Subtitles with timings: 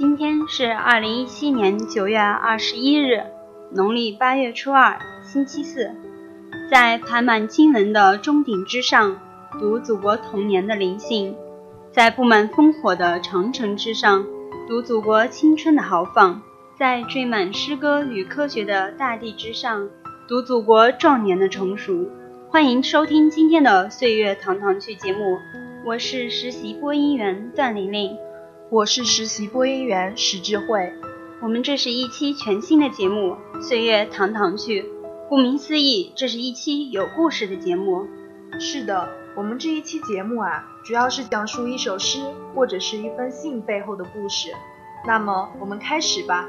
[0.00, 3.22] 今天是二零一七年九月二十一日，
[3.70, 5.90] 农历八月初二，星期四。
[6.70, 9.20] 在排满经文的钟鼎之上，
[9.58, 11.34] 读祖国童年的灵性；
[11.92, 14.24] 在布满烽火的长城之上，
[14.66, 16.40] 读祖国青春的豪放；
[16.78, 19.86] 在缀满诗歌与科学的大地之上，
[20.26, 22.08] 读祖国壮年的成熟。
[22.48, 25.36] 欢迎收听今天的《岁月堂堂去》节目，
[25.84, 28.16] 我是实习播音员段玲玲。
[28.70, 30.92] 我是实习播音员史智慧，
[31.42, 34.82] 我们这是一期全新的节目《岁月堂堂去》，
[35.28, 38.06] 顾名思义，这是一期有故事的节目。
[38.60, 42.20] 是的，我们这一期节目啊，主要是讲述一首诗
[42.54, 44.50] 或者是一封信背后的故事。
[45.04, 46.48] 那么，我们开始吧。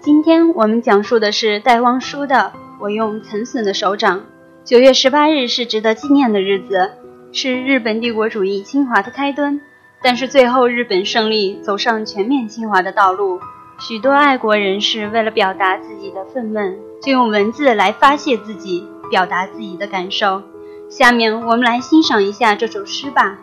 [0.00, 2.34] 今天我们讲述的是戴望舒的
[2.80, 4.18] 《我用残损的手掌》。
[4.64, 6.90] 九月十八日是值得纪念的日子，
[7.30, 9.60] 是日本帝国主义侵华的开端。
[10.02, 13.38] 但是最后，日本胜利，走上全面侵华的道路。
[13.78, 20.42] 许多爱国人士为了表达自己的愤懑，就用文字来发泄自己，表达自己的感受。
[20.88, 23.38] 下面我们来欣赏一下这首诗吧。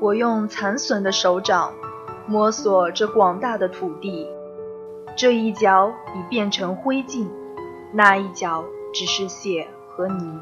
[0.00, 1.72] 我用残损的手掌
[2.26, 4.26] 摸索这广大的土地，
[5.16, 7.26] 这一角已变成灰烬，
[7.92, 10.38] 那一角只是血和泥。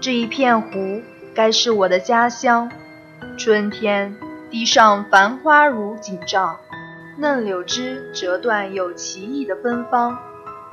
[0.00, 1.02] 这一片湖
[1.34, 2.70] 该是我的家乡，
[3.38, 4.16] 春天。
[4.50, 6.56] 地上繁花如锦帐，
[7.18, 10.16] 嫩柳枝折断有奇异的芬芳。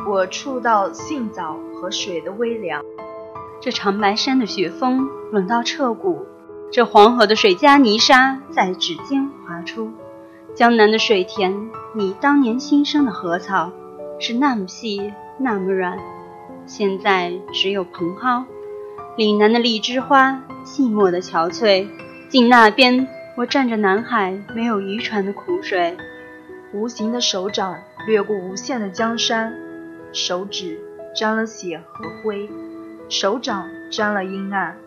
[0.07, 2.81] 我触到杏枣和水的微凉。
[3.61, 6.25] 这长白山的雪峰冷到彻骨，
[6.71, 9.91] 这黄河的水加泥沙在指尖划出。
[10.53, 13.71] 江南的水田，你当年新生的禾草
[14.21, 15.99] 是那么细那么软，
[16.65, 18.45] 现在只有蓬蒿。
[19.17, 21.89] 岭南的荔枝花寂寞的憔悴，
[22.29, 23.09] 近那边。
[23.37, 25.97] 我蘸着南海没有渔船的苦水，
[26.71, 27.75] 无形的手掌
[28.07, 29.53] 掠过无限的江山，
[30.13, 30.79] 手指
[31.13, 32.49] 沾了血和灰，
[33.09, 34.77] 手掌沾了阴暗，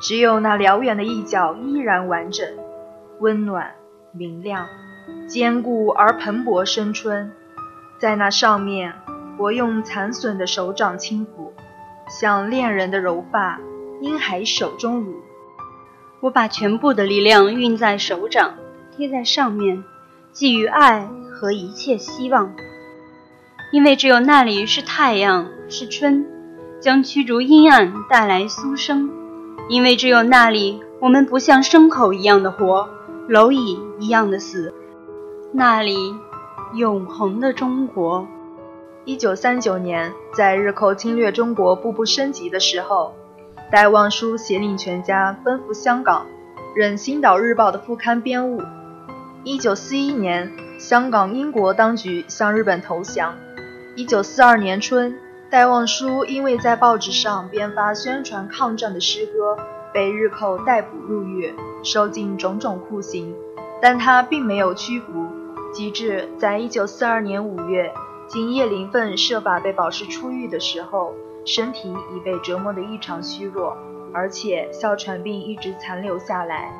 [0.00, 2.44] 只有那辽远的一角依然完整，
[3.20, 3.72] 温暖
[4.10, 4.66] 明亮，
[5.28, 7.30] 坚固而蓬勃生春。
[8.00, 8.92] 在那上面，
[9.38, 11.52] 我用残损的手掌轻抚，
[12.08, 13.60] 像恋人的柔发，
[14.00, 15.14] 婴孩手中乳。
[16.24, 18.54] 我把全部的力量运在手掌，
[18.96, 19.84] 贴在上面，
[20.32, 22.54] 寄予爱和一切希望。
[23.70, 26.24] 因为只有那里是太阳，是春，
[26.80, 29.10] 将驱逐阴暗，带来苏生。
[29.68, 32.88] 因为只有那里，我们不像牲口一样的活，
[33.28, 34.72] 蝼蚁一样的死。
[35.52, 35.94] 那里，
[36.72, 38.26] 永恒的中国。
[39.04, 43.14] 一九三九年，在日寇侵略中国步步升级的时候。
[43.70, 46.26] 戴望舒携领全家奔赴香港，
[46.76, 48.62] 任《星岛日报》的副刊编务。
[49.42, 53.34] 一九四一年，香港英国当局向日本投降。
[53.96, 55.18] 一九四二年春，
[55.50, 59.56] 戴望舒因为在报纸上编发宣传抗战的诗歌，
[59.92, 61.52] 被日寇逮捕入狱，
[61.82, 63.34] 受尽种种酷刑。
[63.82, 65.26] 但他并没有屈服，
[65.72, 67.92] 及至在一九四二年五月，
[68.28, 71.12] 经叶灵凤设法被保释出狱的时候。
[71.44, 73.76] 身体已被折磨得异常虚弱，
[74.12, 76.72] 而且哮喘病一直残留下来，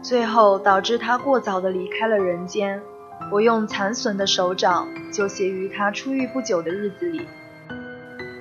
[0.00, 2.80] 最后导致他过早地离开了人间。
[3.32, 7.22] 我用残损的手掌，就写于他出狱不久的日子里。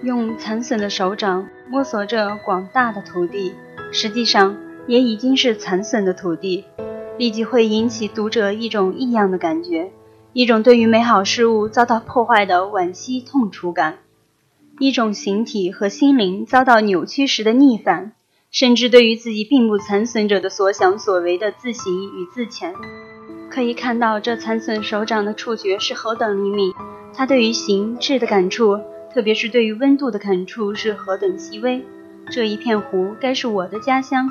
[0.04, 3.56] 用残损的手掌摸索着广大的土地，
[3.92, 4.56] 实际上
[4.86, 6.66] 也已经是残损的土地，
[7.18, 9.92] 立即会引起读者一种异样的感觉，
[10.34, 13.98] 一种对于美好事物遭到破坏的惋惜痛楚感。
[14.80, 18.12] 一种形体和心灵遭到扭曲时的逆反，
[18.52, 22.74] 甚至对于自己并不残损者的所想所为的自省与自谴，
[23.50, 26.74] 可以看到这残损手掌的触觉是何等灵敏，
[27.14, 28.78] 他对于形质的感触，
[29.14, 31.82] 特别是对于温度的感触是何等细微。
[32.30, 34.30] 这一片湖该是我的家乡，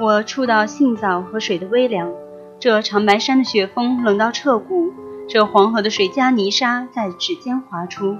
[0.00, 2.12] 我触到杏枣和水的微凉。
[2.58, 4.92] 这长白山的雪峰冷到彻骨，
[5.28, 8.16] 这黄河的水加泥沙在指尖划出。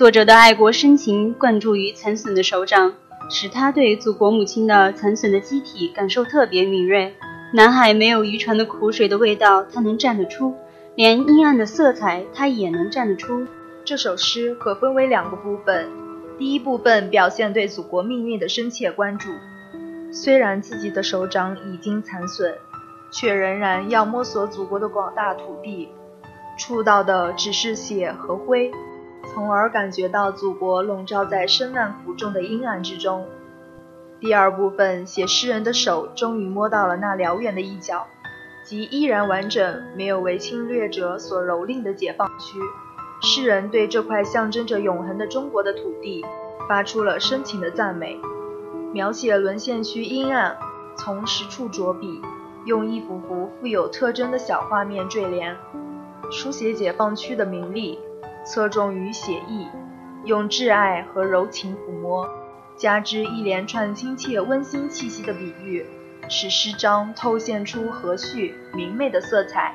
[0.00, 2.94] 作者的爱国深情灌注于残损的手掌，
[3.28, 7.14] 使他对祖国母亲的残损的机体感受特别敏锐。
[7.52, 10.54] 南海没有渔船的苦水的味道，他能蘸得出；
[10.94, 13.46] 连阴暗的色彩，他也能蘸得出。
[13.84, 15.90] 这首诗可分为两个部分，
[16.38, 19.28] 第一部分表现对祖国命运的深切关注。
[20.10, 22.54] 虽然自己的手掌已经残损，
[23.12, 25.90] 却仍然要摸索祖国的广大土地，
[26.56, 28.72] 触到的只是血和灰。
[29.32, 33.26] 从而感觉到祖国笼罩在深暗浮重的阴暗之中。
[34.18, 38.06] 第二部分写诗人的手终于摸到了那辽远的一角，
[38.64, 42.58] 即依然完整、没有为侵略者所蹂躏的解放区，
[43.22, 46.24] 诗人对这块象征着永恒的中国的土地
[46.68, 48.20] 发出了深情的赞美，
[48.92, 50.58] 描写沦陷区阴暗，
[50.96, 52.20] 从实处着笔，
[52.66, 55.56] 用一幅幅富有特征的小画面缀联，
[56.30, 57.98] 书写解放区的名利，
[58.44, 59.66] 侧重于写意，
[60.24, 62.28] 用挚爱和柔情抚摸，
[62.76, 65.86] 加之一连串亲切温馨气息的比喻。
[66.28, 69.74] 使诗章透现出和煦明媚的色彩，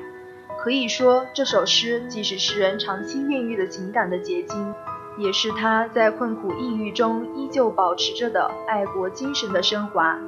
[0.58, 4.72] 可以说这首诗既是诗人长期孕育的情感的结晶，
[5.18, 10.18] 也是他在困苦抑郁中依旧保持着的爱国精神的升华。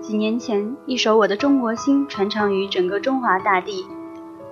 [0.00, 3.86] 几年前，一首《我的中国心》传唱于整个中华大地，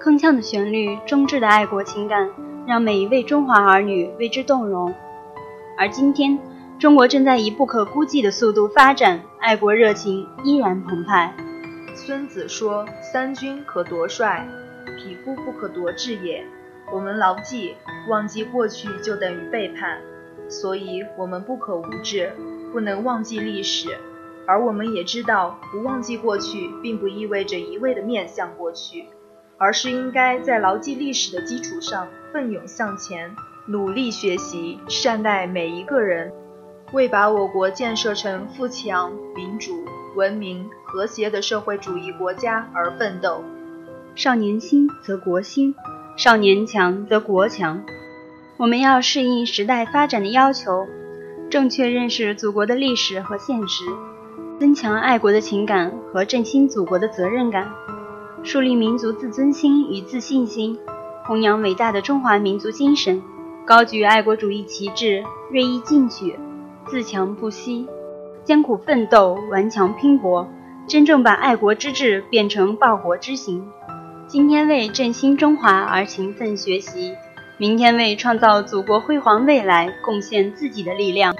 [0.00, 2.31] 铿锵的旋律，忠挚的爱国情感，
[2.66, 4.94] 让每一位中华儿女为之动容。
[5.76, 6.38] 而今天，
[6.78, 11.34] 中国正在以不可估计的速度发展，爱国热情依然澎湃。
[11.94, 14.46] 孙子说：“三军可夺帅，
[14.99, 16.44] 匹夫不可夺志也。”
[16.93, 17.76] 我们牢记，
[18.08, 19.99] 忘记过去就等于背叛，
[20.49, 22.32] 所以我们不可无志，
[22.72, 23.88] 不能忘记历史。
[24.46, 29.06] 而我们也知道，不忘记过去，并不意味着一味的面向过去，
[29.56, 33.31] 而是应该在牢记历史的基础上，奋勇向前，
[33.67, 36.33] 努力学习，善待每一个人。
[36.93, 39.71] 为把我国建设成富强、民主、
[40.17, 43.45] 文明、和谐的社会主义国家而奋斗。
[44.17, 45.77] 少年兴则国兴，
[46.17, 47.81] 少年强则国强。
[48.57, 50.89] 我们要适应时代发展的要求，
[51.49, 53.85] 正确认识祖国的历史和现实，
[54.59, 57.73] 增强爱国的情感和振兴祖国的责任感，
[58.43, 60.77] 树立民族自尊心与自信心，
[61.26, 63.23] 弘扬伟大的中华民族精神，
[63.65, 66.38] 高举爱国主义旗帜，锐意进取。
[66.87, 67.88] 自强不息，
[68.44, 70.47] 艰苦奋斗，顽强拼搏，
[70.87, 73.67] 真正把爱国之志变成报国之行。
[74.26, 77.15] 今天为振兴中华而勤奋学习，
[77.56, 81.35] 明天为创造祖国辉煌未来贡献自己的力量。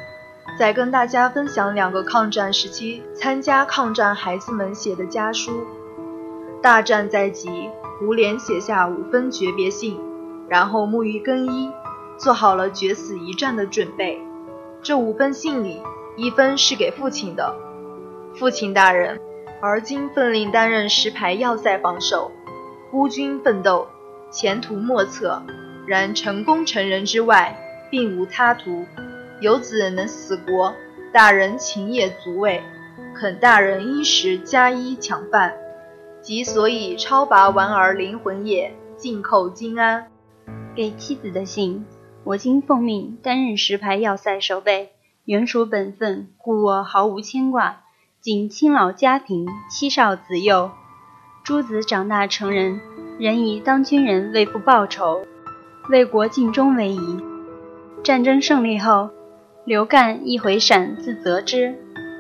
[0.59, 5.67] 再跟大家分享两个抗战时期参加抗战孩子们写的家书。
[6.65, 7.69] 大战在即，
[7.99, 10.01] 胡琏写下五封诀别信，
[10.49, 11.71] 然后沐浴更衣，
[12.17, 14.19] 做好了决死一战的准备。
[14.83, 15.83] 这五封信里，
[16.17, 17.55] 一封是给父亲的。
[18.35, 19.21] 父亲大人，
[19.61, 22.33] 而今奉令担任石牌要塞防守，
[22.91, 23.87] 孤军奋斗，
[24.31, 25.43] 前途莫测。
[25.87, 27.55] 然成功成人之外，
[27.91, 28.87] 并无他途。
[29.39, 30.73] 有子能死国，
[31.13, 32.63] 大人情也足慰。
[33.15, 35.53] 恳大人衣食加衣强饭，
[36.25, 38.75] 即所以超拔玩儿灵魂也。
[38.97, 40.07] 进寇金安，
[40.75, 41.85] 给妻子的信。
[42.23, 44.93] 我今奉命担任石牌要塞守备，
[45.27, 47.83] 原属本分，故我毫无牵挂。
[48.23, 50.71] 仅亲老家贫，妻少子幼，
[51.43, 52.81] 诸子长大成人，
[53.19, 55.27] 仍以当军人为父报仇，
[55.91, 57.21] 为国尽忠为宜。
[58.03, 59.11] 战争胜利后，
[59.67, 61.75] 刘干一回陕，自责之，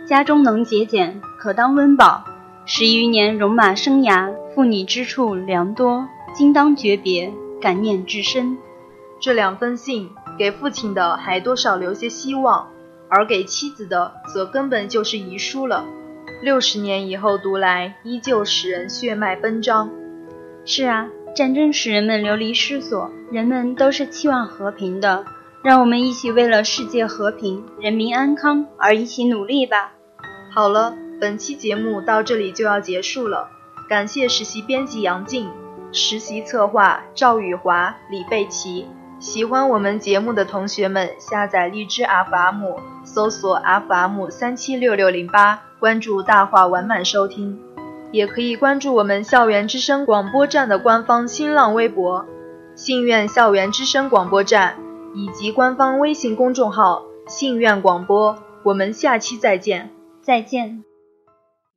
[0.07, 2.25] 家中能节俭，可当温饱。
[2.67, 7.31] 十余年戎马生涯，负你之处良多，今当诀别，
[7.61, 8.57] 感念至深。
[9.21, 12.71] 这两封信给父亲的还多少留些希望，
[13.11, 15.85] 而给妻子的则根本就是遗书了。
[16.43, 19.91] 六十年以后读来，依旧使人血脉奔张。
[20.65, 25.27] 是啊，战争使人们流离失所，人们都是期望和平的。
[25.63, 29.93] 让我们一起为了世界和平、人民安康而一起努力吧。
[30.51, 33.49] 好了，本期节目到这里就要结束了。
[33.89, 35.49] 感谢实习编辑杨静，
[35.93, 38.87] 实习策划赵雨华、李贝奇。
[39.21, 42.65] 喜欢我们节目的同学们，下载荔枝 FM，
[43.05, 47.59] 搜索 FM 三七六六零八，关注大话完满收听。
[48.11, 52.27] 也可以关注我们校园之声广播站的官方新浪微博
[52.77, 54.77] “信苑校园之声广播站”，
[55.15, 58.39] 以及官方微信公众号“信苑广播”。
[58.63, 59.91] 我们下期再见，
[60.23, 60.85] 再见。